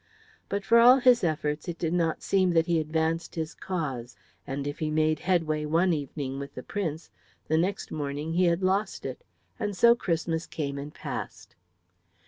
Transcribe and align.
But 0.49 0.65
for 0.65 0.79
all 0.79 0.97
his 0.97 1.23
efforts 1.23 1.67
it 1.67 1.77
did 1.77 1.93
not 1.93 2.23
seem 2.23 2.53
that 2.53 2.65
he 2.65 2.79
advanced 2.79 3.35
his 3.35 3.53
cause; 3.53 4.15
and 4.47 4.65
if 4.65 4.79
he 4.79 4.89
made 4.89 5.19
headway 5.19 5.63
one 5.63 5.93
evening 5.93 6.39
with 6.39 6.55
the 6.55 6.63
Prince, 6.63 7.11
the 7.47 7.57
next 7.59 7.91
morning 7.91 8.33
he 8.33 8.45
had 8.45 8.63
lost 8.63 9.05
it, 9.05 9.23
and 9.59 9.77
so 9.77 9.93
Christmas 9.93 10.47
came 10.47 10.79
and 10.79 10.91
passed. 10.95 11.55